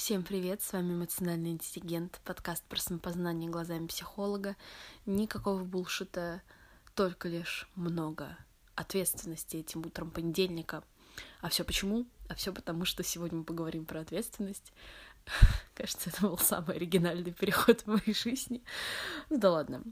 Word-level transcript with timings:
Всем 0.00 0.22
привет, 0.22 0.62
с 0.62 0.72
вами 0.72 0.94
эмоциональный 0.94 1.50
интеллигент, 1.50 2.22
подкаст 2.24 2.64
про 2.64 2.80
самопознание 2.80 3.50
глазами 3.50 3.86
психолога. 3.86 4.56
Никакого 5.04 5.62
булшита, 5.62 6.40
только 6.94 7.28
лишь 7.28 7.68
много 7.74 8.38
ответственности 8.76 9.58
этим 9.58 9.80
утром 9.80 10.10
понедельника. 10.10 10.84
А 11.42 11.50
все 11.50 11.64
почему? 11.64 12.06
А 12.30 12.34
все 12.34 12.50
потому, 12.54 12.86
что 12.86 13.02
сегодня 13.02 13.40
мы 13.40 13.44
поговорим 13.44 13.84
про 13.84 14.00
ответственность. 14.00 14.72
Кажется, 15.74 16.08
это 16.08 16.22
был 16.22 16.38
самый 16.38 16.76
оригинальный 16.76 17.32
переход 17.32 17.82
в 17.82 17.86
моей 17.88 18.14
жизни. 18.14 18.64
Ну 19.28 19.36
да 19.36 19.50
ладно. 19.50 19.82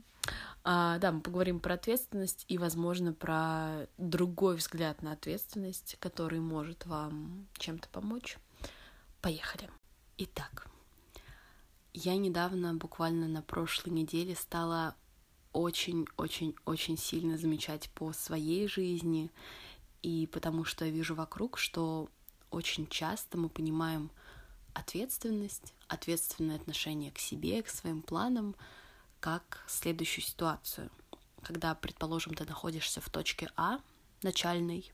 А, 0.63 0.97
да, 0.97 1.11
мы 1.11 1.21
поговорим 1.21 1.59
про 1.59 1.75
ответственность 1.75 2.45
и, 2.47 2.57
возможно, 2.57 3.13
про 3.13 3.85
другой 3.99 4.55
взгляд 4.55 5.03
на 5.03 5.11
ответственность, 5.11 5.97
который 5.99 6.39
может 6.39 6.87
вам 6.87 7.47
чем-то 7.59 7.87
помочь. 7.89 8.39
Поехали. 9.21 9.69
Итак, 10.21 10.67
я 11.93 12.17
недавно, 12.17 12.73
буквально 12.73 13.29
на 13.29 13.41
прошлой 13.41 13.91
неделе, 13.91 14.35
стала 14.35 14.97
очень-очень-очень 15.53 16.97
сильно 16.97 17.37
замечать 17.37 17.89
по 17.91 18.11
своей 18.11 18.67
жизни 18.67 19.31
и 20.01 20.27
потому 20.27 20.65
что 20.65 20.83
я 20.83 20.91
вижу 20.91 21.15
вокруг, 21.15 21.57
что 21.57 22.09
очень 22.51 22.85
часто 22.87 23.37
мы 23.37 23.47
понимаем 23.47 24.11
ответственность, 24.73 25.73
ответственное 25.87 26.57
отношение 26.57 27.11
к 27.11 27.17
себе, 27.17 27.63
к 27.63 27.69
своим 27.69 28.01
планам, 28.01 28.57
как 29.21 29.63
следующую 29.67 30.25
ситуацию. 30.25 30.91
Когда, 31.43 31.73
предположим, 31.75 32.33
ты 32.33 32.43
находишься 32.43 32.99
в 32.99 33.09
точке 33.09 33.49
А, 33.55 33.79
начальной, 34.21 34.91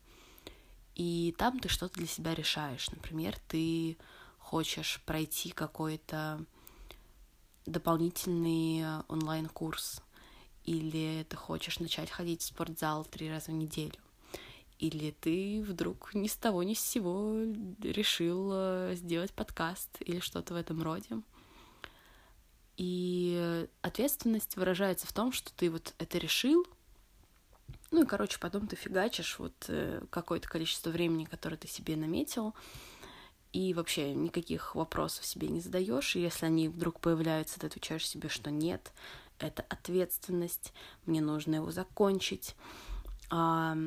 и 0.94 1.34
там 1.40 1.60
ты 1.60 1.68
что-то 1.68 1.96
для 1.96 2.08
себя 2.08 2.36
решаешь. 2.36 2.92
Например, 2.92 3.36
ты 3.48 3.98
хочешь 4.46 5.02
пройти 5.08 5.50
какой-то 5.50 6.40
дополнительный 7.66 8.82
э, 8.82 9.02
онлайн-курс, 9.08 10.02
или 10.66 11.26
ты 11.28 11.36
хочешь 11.36 11.80
начать 11.80 12.12
ходить 12.12 12.44
в 12.44 12.46
спортзал 12.46 13.06
три 13.06 13.28
раза 13.28 13.52
в 13.52 13.56
неделю, 13.56 13.98
или 14.78 15.10
ты 15.20 15.64
вдруг 15.68 16.14
ни 16.14 16.28
с 16.28 16.36
того 16.36 16.62
ни 16.62 16.76
с 16.76 16.80
сего 16.80 17.34
решил 17.82 18.52
э, 18.54 18.94
сделать 18.94 19.34
подкаст 19.34 19.90
или 20.00 20.20
что-то 20.20 20.54
в 20.54 20.58
этом 20.58 20.84
роде. 20.84 21.22
И 22.78 23.68
ответственность 23.82 24.58
выражается 24.58 25.08
в 25.08 25.14
том, 25.14 25.32
что 25.32 25.52
ты 25.54 25.72
вот 25.72 25.96
это 25.98 26.20
решил, 26.20 26.68
ну 27.90 28.04
и, 28.04 28.06
короче, 28.06 28.38
потом 28.40 28.68
ты 28.68 28.76
фигачишь 28.76 29.40
вот 29.40 29.56
э, 29.70 30.04
какое-то 30.12 30.48
количество 30.48 30.92
времени, 30.92 31.26
которое 31.26 31.58
ты 31.58 31.68
себе 31.68 31.96
наметил, 31.96 32.54
и 33.56 33.74
вообще 33.74 34.14
никаких 34.14 34.76
вопросов 34.76 35.26
себе 35.26 35.48
не 35.48 35.62
задаешь, 35.62 36.18
и 36.18 36.20
если 36.20 36.46
они 36.46 36.68
вдруг 36.68 37.00
появляются, 37.00 37.58
ты 37.58 37.68
отвечаешь 37.68 38.06
себе, 38.06 38.28
что 38.28 38.52
нет, 38.52 38.92
это 39.40 39.66
ответственность, 39.70 40.74
мне 41.06 41.22
нужно 41.22 41.56
его 41.56 41.72
закончить. 41.72 42.54
А, 43.30 43.78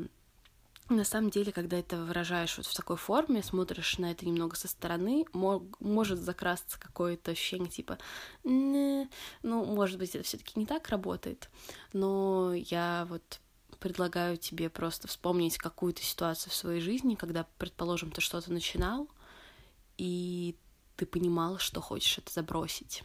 на 0.89 1.05
самом 1.05 1.29
деле, 1.29 1.53
когда 1.53 1.79
это 1.79 1.99
выражаешь 1.99 2.57
вот 2.57 2.65
в 2.65 2.75
такой 2.75 2.97
форме, 2.97 3.43
смотришь 3.43 3.99
на 3.99 4.11
это 4.11 4.25
немного 4.25 4.57
со 4.57 4.69
стороны, 4.69 5.27
мог, 5.35 5.79
может 5.81 6.19
закрасться 6.19 6.81
какое-то 6.81 7.33
ощущение 7.33 7.69
типа, 7.69 7.99
ну, 8.45 9.07
может 9.43 9.99
быть, 9.99 10.15
это 10.15 10.25
все-таки 10.25 10.59
не 10.59 10.65
так 10.65 10.89
работает, 10.89 11.51
но 11.93 12.55
я 12.55 13.07
вот 13.11 13.41
предлагаю 13.81 14.39
тебе 14.39 14.71
просто 14.71 15.09
вспомнить 15.09 15.59
какую-то 15.59 16.03
ситуацию 16.03 16.53
в 16.53 16.57
своей 16.57 16.81
жизни, 16.81 17.17
когда, 17.17 17.47
предположим, 17.59 18.11
ты 18.11 18.23
что-то 18.23 18.51
начинал, 18.51 19.09
и 19.99 20.57
ты 20.97 21.07
понимал, 21.07 21.59
что 21.59 21.81
хочешь 21.81 22.19
это 22.19 22.33
забросить. 22.33 23.03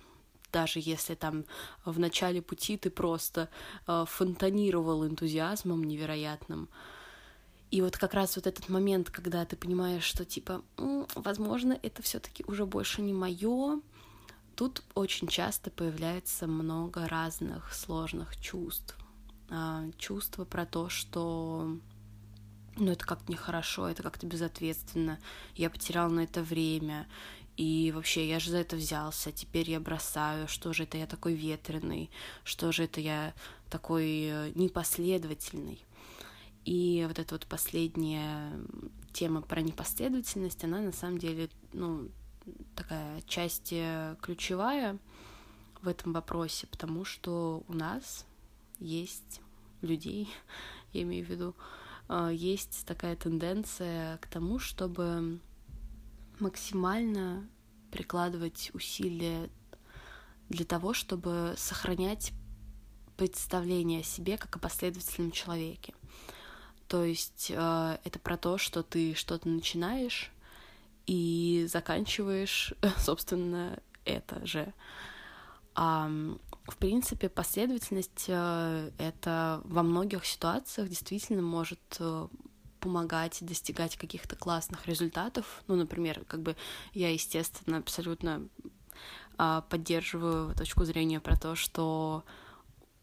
Даже 0.52 0.80
если 0.80 1.16
там 1.16 1.45
в 1.83 2.00
начале 2.00 2.41
пути 2.41 2.77
ты 2.77 2.89
просто 2.89 3.50
э, 3.88 4.05
фонтанировал 4.08 5.06
энтузиазмом 5.06 5.84
невероятным. 5.84 6.69
И 7.72 7.81
вот 7.81 7.97
как 7.97 8.13
раз 8.13 8.35
вот 8.35 8.45
этот 8.45 8.69
момент, 8.69 9.09
когда 9.09 9.45
ты 9.45 9.56
понимаешь, 9.56 10.03
что 10.03 10.25
типа, 10.25 10.62
возможно, 11.16 11.78
это 11.81 12.03
все-таки 12.03 12.44
уже 12.47 12.67
больше 12.67 13.01
не 13.01 13.13
мое, 13.13 13.81
тут 14.56 14.84
очень 14.94 15.28
часто 15.28 15.72
появляется 15.72 16.46
много 16.46 17.07
разных 17.07 17.73
сложных 17.73 18.40
чувств. 18.40 18.96
А, 19.50 19.85
чувства 19.97 20.46
про 20.46 20.66
то, 20.66 20.90
что 20.90 21.78
ну, 22.78 22.91
это 22.91 23.06
как-то 23.06 23.31
нехорошо, 23.31 23.88
это 23.88 24.03
как-то 24.03 24.25
безответственно, 24.25 25.19
я 25.56 25.69
потерял 25.69 26.09
на 26.09 26.22
это 26.22 26.41
время, 26.41 27.07
и 27.56 27.91
вообще, 27.94 28.28
я 28.28 28.39
же 28.39 28.50
за 28.50 28.57
это 28.57 28.75
взялся, 28.75 29.31
теперь 29.31 29.69
я 29.69 29.79
бросаю, 29.79 30.47
что 30.47 30.73
же 30.73 30.84
это 30.84 30.97
я 30.97 31.06
такой 31.06 31.35
ветреный, 31.35 32.09
что 32.44 32.72
же 32.72 32.85
это 32.85 33.00
я 33.00 33.34
такой 33.69 34.25
э, 34.25 34.51
непоследовательный. 34.56 35.79
И 36.66 37.06
вот 37.07 37.19
эта 37.19 37.35
вот 37.35 37.45
последняя 37.45 38.57
тема 39.11 39.41
про 39.41 39.61
непоследовательность, 39.61 40.63
она 40.63 40.79
на 40.79 40.91
самом 40.91 41.19
деле, 41.19 41.50
ну, 41.73 42.09
такая 42.75 43.22
часть 43.28 43.72
э, 43.72 44.16
ключевая 44.22 44.97
в 45.81 45.88
этом 45.88 46.13
вопросе, 46.13 46.66
потому 46.67 47.05
что 47.05 47.63
у 47.67 47.73
нас 47.73 48.25
есть 48.79 49.41
людей, 49.81 50.28
я 50.94 51.03
имею 51.03 51.23
в 51.23 51.29
виду, 51.29 51.55
есть 52.31 52.86
такая 52.86 53.16
тенденция 53.16 54.18
к 54.18 54.28
тому, 54.28 54.59
чтобы 54.59 55.40
максимально 56.40 57.47
прикладывать 57.91 58.72
усилия 58.74 59.50
для 60.50 60.66
того, 60.66 60.94
чтобы 60.94 61.53
сохранять 61.58 62.34
представление 63.18 64.02
о 64.02 64.03
себе 64.03 64.38
как 64.38 64.56
о 64.56 64.59
последовательном 64.59 65.31
человеке. 65.31 65.94
То 66.88 67.03
есть 67.03 67.52
э, 67.53 67.97
это 68.03 68.20
про 68.20 68.38
то, 68.38 68.58
что 68.58 68.84
ты 68.84 69.14
что-то 69.14 69.47
начинаешь 69.47 70.31
и 71.06 71.66
заканчиваешь, 71.70 72.74
собственно, 72.97 73.80
это 74.06 74.46
же. 74.46 74.74
А, 75.75 76.09
в 76.66 76.78
принципе, 76.78 77.29
последовательность 77.29 78.25
э, 78.28 78.91
это 78.97 79.61
во 79.66 79.84
многих 79.84 80.25
ситуациях 80.25 80.88
действительно 80.89 81.41
может 81.41 81.79
э, 82.00 82.28
помогать 82.79 83.38
достигать 83.41 83.97
каких-то 83.97 84.35
классных 84.35 84.88
результатов. 84.88 85.63
Ну, 85.67 85.75
например, 85.75 86.23
как 86.28 86.41
бы 86.41 86.56
я, 86.94 87.11
естественно, 87.11 87.78
абсолютно 87.78 88.47
а, 89.38 89.61
поддерживаю 89.61 90.53
точку 90.56 90.84
зрения 90.85 91.19
про 91.19 91.38
то, 91.38 91.56
что 91.56 92.23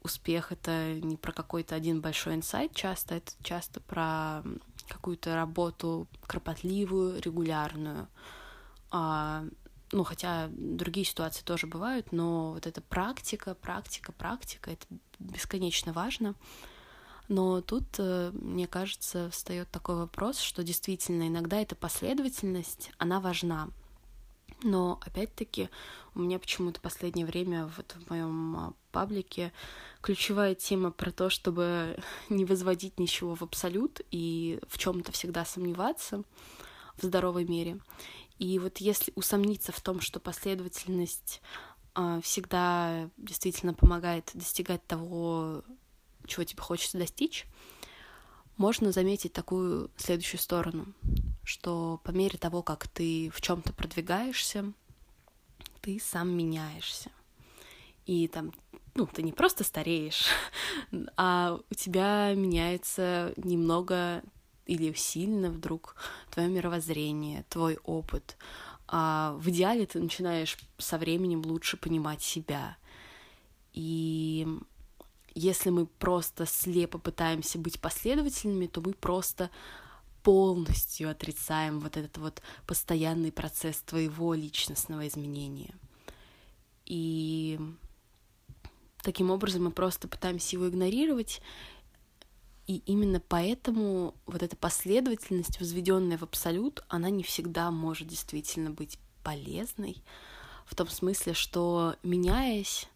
успех 0.03 0.53
это 0.53 0.95
не 0.95 1.17
про 1.17 1.33
какой-то 1.33 1.75
один 1.75 2.01
большой 2.01 2.35
инсайт 2.35 2.75
часто, 2.75 3.17
это 3.17 3.33
часто 3.43 3.81
про 3.81 4.43
какую-то 4.89 5.35
работу 5.35 6.07
кропотливую, 6.27 7.21
регулярную. 7.21 8.09
Ну, 9.93 10.05
хотя 10.05 10.49
другие 10.53 11.05
ситуации 11.05 11.43
тоже 11.43 11.67
бывают, 11.67 12.13
но 12.13 12.53
вот 12.53 12.67
эта 12.67 12.81
практика, 12.81 13.55
практика, 13.55 14.13
практика, 14.13 14.71
это 14.71 14.87
бесконечно 15.19 15.93
важно. 15.93 16.35
Но 17.27 17.61
тут, 17.61 17.85
э, 17.99 18.31
мне 18.33 18.67
кажется, 18.67 19.31
встает 19.31 19.71
такой 19.71 19.97
вопрос, 19.97 20.41
что 20.41 20.63
действительно 20.63 21.29
иногда 21.29 21.61
эта 21.61 21.75
последовательность, 21.75 22.91
она 22.99 23.21
важна. 23.21 23.69
Но 24.63 25.01
опять-таки 25.07 25.71
у 26.15 26.21
меня 26.21 26.39
почему-то 26.39 26.81
последнее 26.81 27.25
время 27.25 27.71
вот 27.77 27.97
в 28.05 28.11
моем 28.11 28.57
а, 28.57 28.75
паблике 28.93 29.53
ключевая 30.03 30.55
тема 30.55 30.91
про 30.91 31.11
то, 31.13 31.31
чтобы 31.31 31.97
не 32.29 32.45
возводить 32.45 32.99
ничего 32.99 33.35
в 33.35 33.43
абсолют 33.43 34.01
и 34.11 34.61
в 34.69 34.79
чем-то 34.79 35.13
всегда 35.13 35.45
сомневаться 35.45 36.23
в 36.97 37.05
здоровой 37.05 37.45
мере. 37.45 37.79
И 38.41 38.59
вот 38.59 38.79
если 38.79 39.13
усомниться 39.17 39.71
в 39.71 39.81
том, 39.83 40.01
что 40.01 40.19
последовательность 40.19 41.43
э, 41.95 42.21
всегда 42.23 43.11
действительно 43.19 43.75
помогает 43.75 44.31
достигать 44.33 44.85
того, 44.87 45.63
чего 46.27 46.45
тебе 46.45 46.63
хочется 46.63 46.97
достичь, 46.97 47.47
можно 48.57 48.93
заметить 48.93 49.35
такую 49.35 49.91
следующую 49.99 50.41
сторону, 50.41 50.87
что 51.45 52.01
по 52.03 52.13
мере 52.13 52.39
того, 52.39 52.63
как 52.63 52.89
ты 52.89 53.31
в 53.31 53.43
чем-то 53.43 53.75
продвигаешься, 53.75 54.73
ты 55.83 56.01
сам 56.01 56.31
меняешься. 56.31 57.11
И 58.07 58.27
там, 58.27 58.55
ну, 58.95 59.07
ты 59.07 59.23
не 59.23 59.33
просто 59.33 59.65
стареешь, 59.65 60.25
а 61.19 61.61
у 61.71 61.75
тебя 61.75 62.33
меняется 62.35 63.35
немного 63.37 64.23
или 64.71 64.93
сильно 64.93 65.51
вдруг 65.51 65.97
твое 66.31 66.49
мировоззрение, 66.49 67.45
твой 67.49 67.79
опыт. 67.85 68.37
А 68.87 69.35
в 69.39 69.49
идеале 69.51 69.85
ты 69.85 70.01
начинаешь 70.01 70.57
со 70.79 70.97
временем 70.97 71.43
лучше 71.45 71.77
понимать 71.77 72.23
себя. 72.23 72.77
И 73.73 74.47
если 75.35 75.71
мы 75.71 75.87
просто 75.87 76.47
слепо 76.47 76.99
пытаемся 76.99 77.59
быть 77.59 77.81
последовательными, 77.81 78.69
то 78.69 78.81
мы 78.81 78.93
просто 78.93 79.51
полностью 80.23 81.11
отрицаем 81.11 81.81
вот 81.81 81.97
этот 81.97 82.19
вот 82.19 82.43
постоянный 82.67 83.33
процесс 83.33 83.79
твоего 83.79 84.35
личностного 84.35 85.09
изменения. 85.09 85.75
И 86.87 87.59
таким 89.03 89.31
образом 89.31 89.65
мы 89.65 89.71
просто 89.73 90.07
пытаемся 90.07 90.57
его 90.57 90.69
игнорировать, 90.69 91.41
и 92.71 92.85
именно 92.87 93.19
поэтому 93.19 94.15
вот 94.27 94.45
эта 94.45 94.55
последовательность, 94.55 95.59
возведенная 95.59 96.17
в 96.17 96.23
абсолют, 96.23 96.85
она 96.89 97.11
не 97.11 97.25
всегда 97.25 97.73
может 97.73 98.07
действительно 98.07 98.71
быть 98.71 99.01
полезной, 99.25 99.97
в 100.67 100.77
том 100.77 100.89
смысле, 100.89 101.35
что 101.35 101.97
меняясь, 102.05 102.87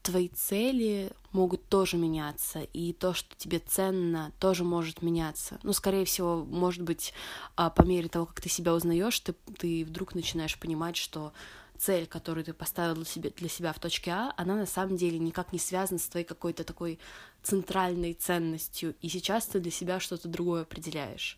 твои 0.00 0.28
цели 0.28 1.12
могут 1.30 1.68
тоже 1.68 1.98
меняться, 1.98 2.60
и 2.72 2.94
то, 2.94 3.12
что 3.12 3.36
тебе 3.36 3.58
ценно, 3.58 4.32
тоже 4.40 4.64
может 4.64 5.02
меняться. 5.02 5.60
Ну, 5.62 5.74
скорее 5.74 6.06
всего, 6.06 6.42
может 6.46 6.80
быть, 6.80 7.12
а, 7.54 7.68
по 7.68 7.82
мере 7.82 8.08
того, 8.08 8.24
как 8.24 8.40
ты 8.40 8.48
себя 8.48 8.72
узнаешь, 8.72 9.20
ты, 9.20 9.34
ты 9.58 9.84
вдруг 9.84 10.14
начинаешь 10.14 10.58
понимать, 10.58 10.96
что 10.96 11.34
цель, 11.76 12.06
которую 12.06 12.44
ты 12.44 12.54
поставил 12.54 12.94
для 12.94 13.04
себя, 13.04 13.30
для 13.36 13.48
себя 13.50 13.72
в 13.74 13.78
точке 13.78 14.12
А, 14.12 14.32
она 14.38 14.54
на 14.54 14.66
самом 14.66 14.96
деле 14.96 15.18
никак 15.18 15.52
не 15.52 15.58
связана 15.58 15.98
с 15.98 16.08
твоей 16.08 16.24
какой-то 16.24 16.64
такой 16.64 16.98
центральной 17.42 18.14
ценностью, 18.14 18.94
и 19.00 19.08
сейчас 19.08 19.46
ты 19.46 19.60
для 19.60 19.70
себя 19.70 20.00
что-то 20.00 20.28
другое 20.28 20.62
определяешь. 20.62 21.36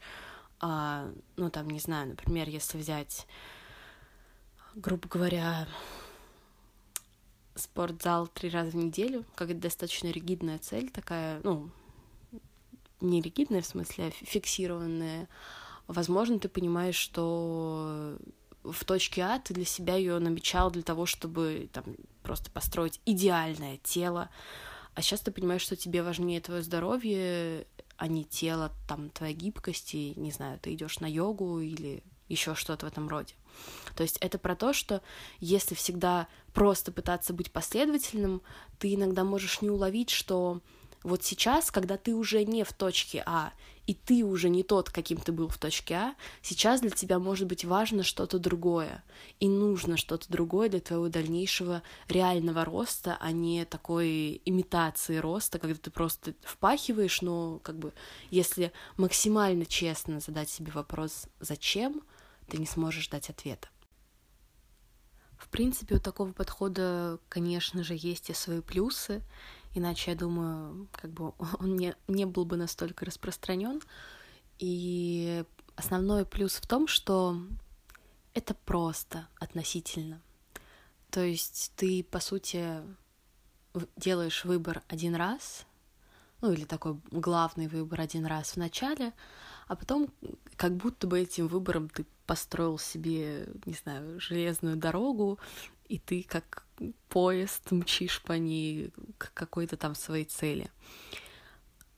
А, 0.60 1.10
ну, 1.36 1.50
там, 1.50 1.68
не 1.68 1.80
знаю, 1.80 2.08
например, 2.08 2.48
если 2.48 2.78
взять, 2.78 3.26
грубо 4.74 5.08
говоря, 5.08 5.66
спортзал 7.54 8.26
три 8.26 8.50
раза 8.50 8.70
в 8.70 8.76
неделю, 8.76 9.24
как 9.34 9.58
достаточно 9.58 10.08
ригидная 10.08 10.58
цель 10.58 10.90
такая, 10.90 11.40
ну, 11.44 11.70
не 13.00 13.20
ригидная 13.20 13.62
в 13.62 13.66
смысле, 13.66 14.06
а 14.06 14.10
фиксированная, 14.10 15.28
возможно, 15.86 16.38
ты 16.38 16.48
понимаешь, 16.48 16.96
что 16.96 18.16
в 18.62 18.84
точке 18.84 19.22
А 19.22 19.38
ты 19.38 19.54
для 19.54 19.64
себя 19.64 19.96
ее 19.96 20.18
намечал 20.18 20.70
для 20.70 20.82
того, 20.82 21.06
чтобы 21.06 21.68
там 21.72 21.84
просто 22.22 22.50
построить 22.50 23.00
идеальное 23.04 23.76
тело, 23.78 24.30
а 24.94 25.02
сейчас 25.02 25.20
ты 25.20 25.30
понимаешь, 25.30 25.62
что 25.62 25.76
тебе 25.76 26.02
важнее 26.02 26.40
твое 26.40 26.62
здоровье, 26.62 27.66
а 27.96 28.06
не 28.06 28.24
тело, 28.24 28.72
там, 28.88 29.10
твоя 29.10 29.32
гибкость, 29.32 29.94
и, 29.94 30.14
не 30.16 30.30
знаю, 30.30 30.58
ты 30.60 30.74
идешь 30.74 31.00
на 31.00 31.06
йогу 31.06 31.60
или 31.60 32.02
еще 32.28 32.54
что-то 32.54 32.86
в 32.86 32.88
этом 32.88 33.08
роде. 33.08 33.34
То 33.96 34.02
есть 34.02 34.16
это 34.18 34.38
про 34.38 34.56
то, 34.56 34.72
что 34.72 35.02
если 35.40 35.74
всегда 35.74 36.26
просто 36.52 36.90
пытаться 36.90 37.32
быть 37.32 37.52
последовательным, 37.52 38.42
ты 38.78 38.94
иногда 38.94 39.24
можешь 39.24 39.62
не 39.62 39.70
уловить, 39.70 40.10
что 40.10 40.60
вот 41.04 41.22
сейчас, 41.22 41.70
когда 41.70 41.96
ты 41.96 42.14
уже 42.14 42.44
не 42.44 42.64
в 42.64 42.72
точке 42.72 43.22
А, 43.26 43.52
и 43.86 43.92
ты 43.92 44.24
уже 44.24 44.48
не 44.48 44.62
тот, 44.62 44.88
каким 44.88 45.18
ты 45.18 45.32
был 45.32 45.48
в 45.48 45.58
точке 45.58 45.94
А, 45.94 46.14
сейчас 46.40 46.80
для 46.80 46.90
тебя 46.90 47.18
может 47.18 47.46
быть 47.46 47.64
важно 47.64 48.02
что-то 48.02 48.38
другое, 48.38 49.04
и 49.38 49.46
нужно 49.46 49.98
что-то 49.98 50.26
другое 50.30 50.70
для 50.70 50.80
твоего 50.80 51.08
дальнейшего 51.08 51.82
реального 52.08 52.64
роста, 52.64 53.18
а 53.20 53.30
не 53.32 53.66
такой 53.66 54.40
имитации 54.46 55.18
роста, 55.18 55.58
когда 55.58 55.76
ты 55.76 55.90
просто 55.90 56.34
впахиваешь, 56.42 57.20
но 57.20 57.58
как 57.58 57.78
бы 57.78 57.92
если 58.30 58.72
максимально 58.96 59.66
честно 59.66 60.20
задать 60.20 60.48
себе 60.48 60.72
вопрос 60.72 61.26
«зачем?», 61.38 62.02
ты 62.48 62.58
не 62.58 62.66
сможешь 62.66 63.08
дать 63.08 63.30
ответа. 63.30 63.68
В 65.36 65.48
принципе, 65.48 65.96
у 65.96 66.00
такого 66.00 66.32
подхода, 66.32 67.18
конечно 67.28 67.82
же, 67.84 67.94
есть 67.94 68.30
и 68.30 68.34
свои 68.34 68.60
плюсы, 68.60 69.22
иначе, 69.74 70.12
я 70.12 70.16
думаю, 70.16 70.88
как 70.92 71.10
бы 71.10 71.32
он 71.58 71.76
не, 71.76 71.94
не 72.08 72.24
был 72.24 72.44
бы 72.44 72.56
настолько 72.56 73.04
распространен. 73.04 73.80
И 74.58 75.44
основной 75.76 76.24
плюс 76.24 76.54
в 76.54 76.66
том, 76.66 76.86
что 76.86 77.36
это 78.32 78.54
просто 78.54 79.28
относительно. 79.38 80.20
То 81.10 81.24
есть 81.24 81.72
ты, 81.76 82.02
по 82.04 82.20
сути, 82.20 82.80
делаешь 83.96 84.44
выбор 84.44 84.82
один 84.88 85.14
раз, 85.14 85.66
ну 86.40 86.52
или 86.52 86.64
такой 86.64 86.98
главный 87.10 87.68
выбор 87.68 88.00
один 88.00 88.26
раз 88.26 88.52
в 88.52 88.56
начале, 88.56 89.12
а 89.66 89.76
потом 89.76 90.08
как 90.56 90.76
будто 90.76 91.06
бы 91.06 91.20
этим 91.20 91.48
выбором 91.48 91.88
ты 91.88 92.04
построил 92.26 92.78
себе, 92.78 93.48
не 93.64 93.74
знаю, 93.74 94.20
железную 94.20 94.76
дорогу, 94.76 95.38
и 95.88 95.98
ты 95.98 96.22
как 96.22 96.63
поезд 97.08 97.70
мчишь 97.70 98.22
по 98.22 98.32
ней 98.32 98.92
к 99.18 99.32
какой-то 99.34 99.76
там 99.76 99.94
своей 99.94 100.24
цели. 100.24 100.70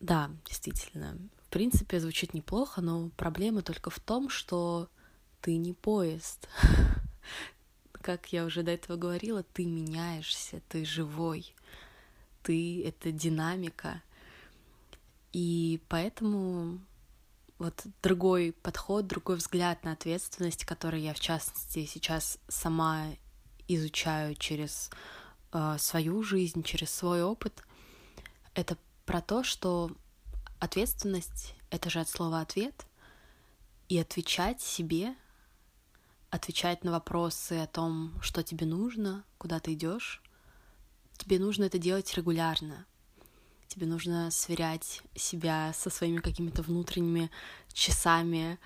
Да, 0.00 0.30
действительно, 0.44 1.18
в 1.46 1.48
принципе, 1.50 2.00
звучит 2.00 2.34
неплохо, 2.34 2.80
но 2.80 3.10
проблема 3.16 3.62
только 3.62 3.90
в 3.90 3.98
том, 4.00 4.28
что 4.28 4.88
ты 5.40 5.56
не 5.56 5.72
поезд. 5.72 6.48
Как 7.92 8.32
я 8.32 8.44
уже 8.44 8.62
до 8.62 8.72
этого 8.72 8.96
говорила, 8.96 9.42
ты 9.42 9.64
меняешься, 9.64 10.60
ты 10.68 10.84
живой, 10.84 11.54
ты— 12.42 12.84
это 12.86 13.10
динамика. 13.10 14.02
И 15.32 15.80
поэтому 15.88 16.80
вот 17.58 17.84
другой 18.02 18.52
подход, 18.62 19.06
другой 19.06 19.36
взгляд 19.36 19.82
на 19.84 19.92
ответственность, 19.92 20.64
который 20.64 21.00
я, 21.00 21.14
в 21.14 21.20
частности, 21.20 21.86
сейчас 21.86 22.38
сама 22.48 23.06
изучаю 23.68 24.34
через 24.34 24.90
э, 25.52 25.76
свою 25.78 26.22
жизнь, 26.22 26.62
через 26.62 26.90
свой 26.90 27.22
опыт, 27.22 27.62
это 28.54 28.76
про 29.04 29.20
то, 29.20 29.42
что 29.42 29.90
ответственность— 30.58 31.54
это 31.70 31.90
же 31.90 32.00
от 32.00 32.08
слова 32.08 32.40
«ответ», 32.40 32.86
и 33.88 33.98
отвечать 33.98 34.60
себе, 34.60 35.14
отвечать 36.30 36.82
на 36.82 36.90
вопросы 36.90 37.52
о 37.52 37.68
том, 37.68 38.20
что 38.20 38.42
тебе 38.42 38.66
нужно, 38.66 39.24
куда 39.38 39.60
ты 39.60 39.74
идешь, 39.74 40.22
тебе 41.18 41.38
нужно 41.38 41.64
это 41.64 41.78
делать 41.78 42.12
регулярно— 42.14 42.84
тебе 43.76 43.86
нужно 43.86 44.30
сверять 44.30 45.02
себя 45.14 45.72
со 45.74 45.90
своими 45.90 46.18
какими-то 46.18 46.62
внутренними 46.62 47.30
часами 47.72 48.58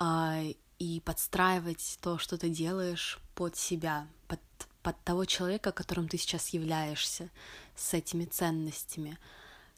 э, 0.00 0.54
и 0.78 1.00
подстраивать 1.00 1.98
то, 2.02 2.18
что 2.18 2.36
ты 2.36 2.48
делаешь 2.48 3.20
под 3.34 3.56
себя, 3.56 4.08
под, 4.26 4.40
под 4.86 5.02
того 5.02 5.24
человека, 5.24 5.72
которым 5.72 6.06
ты 6.06 6.16
сейчас 6.16 6.50
являешься, 6.50 7.28
с 7.74 7.92
этими 7.92 8.24
ценностями, 8.24 9.18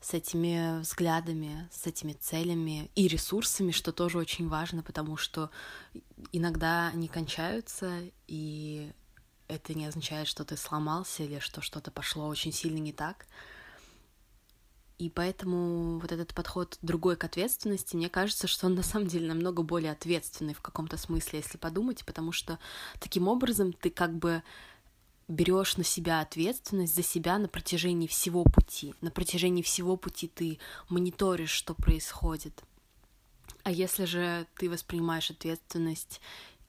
с 0.03 0.13
этими 0.13 0.81
взглядами, 0.81 1.67
с 1.73 1.87
этими 1.87 2.13
целями 2.13 2.91
и 2.95 3.09
ресурсами, 3.09 3.71
что 3.71 3.91
тоже 3.91 4.19
очень 4.19 4.51
важно, 4.51 4.83
потому 4.83 5.17
что 5.17 5.51
иногда 6.31 6.89
они 6.89 7.09
кончаются, 7.09 8.03
и 8.27 8.93
это 9.47 9.73
не 9.73 9.87
означает, 9.87 10.29
что 10.29 10.45
ты 10.45 10.59
сломался 10.59 11.23
или 11.23 11.39
что 11.39 11.63
что-то 11.63 11.91
пошло 11.91 12.29
очень 12.29 12.53
сильно 12.53 12.77
не 12.77 12.93
так. 12.93 13.25
И 14.99 15.09
поэтому 15.09 16.01
вот 16.01 16.13
этот 16.13 16.35
подход 16.35 16.77
другой 16.83 17.17
к 17.17 17.25
ответственности, 17.25 17.97
мне 17.97 18.11
кажется, 18.11 18.47
что 18.47 18.67
он 18.67 18.75
на 18.75 18.83
самом 18.83 19.07
деле 19.07 19.27
намного 19.27 19.63
более 19.63 19.93
ответственный 19.93 20.53
в 20.53 20.61
каком-то 20.61 20.99
смысле, 20.99 21.39
если 21.39 21.57
подумать, 21.57 22.05
потому 22.05 22.31
что 22.31 22.59
таким 23.01 23.27
образом 23.27 23.73
ты 23.73 23.89
как 23.89 24.13
бы 24.13 24.43
берешь 25.29 25.77
на 25.77 25.85
себя 25.85 26.21
ответственность 26.21 26.95
за 26.95 27.03
себя 27.03 27.39
на 27.39 27.49
протяжении 27.49 28.07
всего 28.07 28.45
пути. 28.45 28.95
На 29.01 29.11
протяжении 29.11 29.63
всего 29.63 29.97
пути 29.97 30.29
ты 30.29 30.59
мониторишь, 30.89 31.51
что 31.51 31.75
происходит. 31.75 32.63
А 33.63 33.71
если 33.71 34.07
же 34.07 34.47
ты 34.57 34.71
воспринимаешь 34.71 35.31
ответственность 35.31 36.21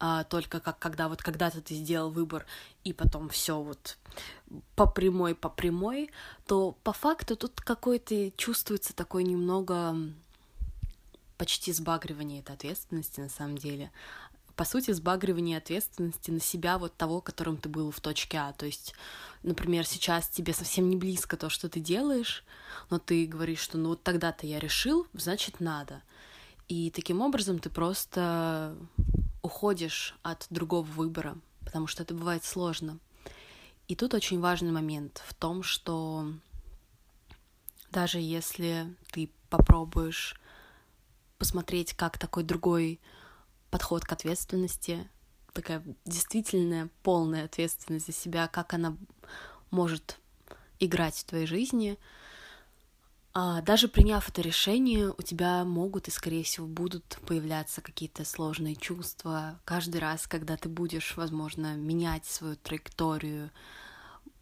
а, 0.02 0.24
только 0.24 0.60
как 0.60 0.80
когда 0.80 1.10
вот 1.10 1.22
когда-то 1.22 1.62
ты 1.62 1.76
сделал 1.76 2.10
выбор 2.10 2.46
и 2.86 2.94
потом 2.94 3.28
все 3.30 3.62
вот 3.62 3.98
по 4.76 4.86
прямой 4.86 5.36
по 5.36 5.50
прямой, 5.50 6.10
то 6.48 6.72
по 6.84 6.94
факту 6.94 7.36
тут 7.36 7.60
какой-то 7.60 8.32
чувствуется 8.32 8.96
такой 8.96 9.24
немного 9.24 9.96
почти 11.38 11.72
сбагривание 11.74 12.40
этой 12.40 12.56
ответственности 12.56 13.20
на 13.20 13.30
самом 13.30 13.58
деле. 13.58 13.92
По 14.60 14.66
сути, 14.66 14.92
сбагривание 14.92 15.58
ответственности 15.58 16.32
на 16.32 16.42
себя 16.42 16.78
вот 16.78 16.94
того, 16.98 17.22
которым 17.22 17.56
ты 17.56 17.70
был 17.70 17.92
в 17.92 18.02
точке 18.02 18.40
А. 18.40 18.52
То 18.52 18.66
есть, 18.66 18.94
например, 19.42 19.88
сейчас 19.88 20.28
тебе 20.28 20.52
совсем 20.52 20.90
не 20.90 20.98
близко 20.98 21.38
то, 21.38 21.48
что 21.50 21.70
ты 21.70 21.80
делаешь, 21.80 22.44
но 22.90 23.00
ты 23.00 23.26
говоришь, 23.26 23.62
что 23.62 23.78
ну 23.78 23.88
вот 23.88 24.04
тогда-то 24.04 24.46
я 24.46 24.60
решил, 24.60 25.08
значит 25.14 25.62
надо. 25.62 26.02
И 26.68 26.92
таким 26.92 27.22
образом 27.22 27.60
ты 27.60 27.70
просто 27.70 28.76
уходишь 29.42 30.14
от 30.24 30.46
другого 30.50 30.86
выбора, 30.86 31.38
потому 31.64 31.88
что 31.88 32.04
это 32.04 32.14
бывает 32.14 32.44
сложно. 32.44 33.00
И 33.88 33.96
тут 33.96 34.14
очень 34.14 34.42
важный 34.42 34.74
момент 34.74 35.24
в 35.26 35.36
том, 35.36 35.64
что 35.64 36.34
даже 37.92 38.20
если 38.20 38.94
ты 39.14 39.30
попробуешь 39.50 40.36
посмотреть, 41.38 41.94
как 41.94 42.18
такой 42.18 42.44
другой 42.44 43.00
подход 43.70 44.04
к 44.06 44.12
ответственности, 44.12 45.08
такая 45.54 45.84
действительно 46.06 46.90
полная 47.04 47.46
ответственность 47.46 48.08
за 48.08 48.14
себя, 48.14 48.48
как 48.48 48.74
она 48.74 48.96
может 49.72 50.20
играть 50.80 51.16
в 51.16 51.24
твоей 51.26 51.46
жизни, 51.46 51.98
А, 53.34 53.62
даже 53.62 53.88
приняв 53.88 54.28
это 54.28 54.42
решение, 54.42 55.14
у 55.16 55.22
тебя 55.22 55.64
могут 55.64 56.08
и, 56.08 56.12
скорее 56.12 56.44
всего, 56.44 56.66
будут 56.66 57.20
появляться 57.28 57.80
какие-то 57.80 58.26
сложные 58.26 58.76
чувства. 58.76 59.60
Каждый 59.66 60.02
раз, 60.02 60.26
когда 60.28 60.58
ты 60.58 60.68
будешь, 60.68 61.16
возможно, 61.16 61.76
менять 61.76 62.26
свою 62.26 62.56
траекторию, 62.56 63.52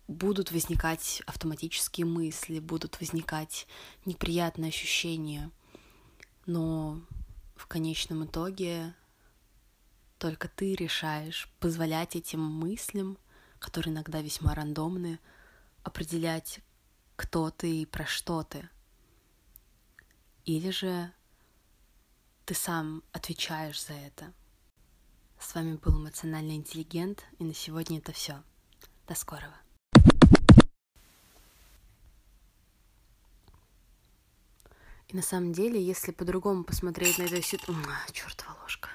будут 0.08 0.52
возникать 0.52 1.22
автоматические 1.26 2.06
мысли, 2.06 2.60
будут 2.60 3.00
возникать 3.02 3.68
неприятные 4.06 4.70
ощущения. 4.70 5.52
Но 6.46 7.02
в 7.58 7.68
конечном 7.68 8.24
итоге 8.24 8.96
только 10.18 10.48
ты 10.48 10.76
решаешь 10.76 11.50
позволять 11.60 12.16
этим 12.16 12.42
мыслям, 12.42 13.18
которые 13.60 13.94
иногда 13.94 14.22
весьма 14.22 14.54
рандомны, 14.54 15.20
определять, 15.84 16.60
кто 17.16 17.50
ты 17.50 17.82
и 17.82 17.86
про 17.86 18.06
что 18.06 18.44
ты. 18.44 18.70
Или 20.46 20.70
же 20.70 21.12
ты 22.46 22.54
сам 22.54 23.04
отвечаешь 23.12 23.84
за 23.84 23.94
это. 23.94 24.34
С 25.40 25.54
вами 25.54 25.76
был 25.76 26.00
эмоциональный 26.00 26.56
интеллигент, 26.56 27.26
и 27.40 27.44
на 27.44 27.54
сегодня 27.54 28.00
это 28.00 28.12
все. 28.12 28.42
До 29.08 29.16
скорого. 29.16 29.56
И 35.08 35.16
на 35.16 35.22
самом 35.22 35.54
деле, 35.54 35.82
если 35.82 36.12
по-другому 36.12 36.64
посмотреть 36.66 37.18
на 37.18 37.24
эту 37.24 37.42
ситуацию... 37.42 37.86
Чертова 38.12 38.58
ложка. 38.62 38.90